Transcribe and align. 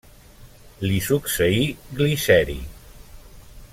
Li 0.85 0.95
succeí 1.09 1.59
Gliceri. 2.01 2.57